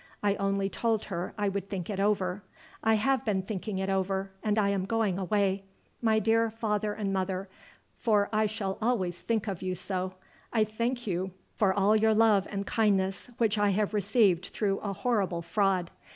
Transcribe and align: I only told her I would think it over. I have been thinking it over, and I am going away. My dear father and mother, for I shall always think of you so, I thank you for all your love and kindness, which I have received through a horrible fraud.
I 0.23 0.33
only 0.37 0.67
told 0.67 1.05
her 1.05 1.35
I 1.37 1.47
would 1.47 1.69
think 1.69 1.87
it 1.87 1.99
over. 1.99 2.41
I 2.83 2.95
have 2.95 3.23
been 3.23 3.43
thinking 3.43 3.77
it 3.77 3.87
over, 3.87 4.31
and 4.41 4.57
I 4.57 4.69
am 4.69 4.85
going 4.85 5.19
away. 5.19 5.61
My 6.01 6.17
dear 6.17 6.49
father 6.49 6.91
and 6.93 7.13
mother, 7.13 7.47
for 7.99 8.27
I 8.33 8.47
shall 8.47 8.79
always 8.81 9.19
think 9.19 9.47
of 9.47 9.61
you 9.61 9.75
so, 9.75 10.15
I 10.51 10.63
thank 10.63 11.05
you 11.05 11.33
for 11.55 11.71
all 11.71 11.95
your 11.95 12.15
love 12.15 12.47
and 12.49 12.65
kindness, 12.65 13.29
which 13.37 13.59
I 13.59 13.69
have 13.69 13.93
received 13.93 14.47
through 14.47 14.79
a 14.79 14.91
horrible 14.91 15.43
fraud. 15.43 15.91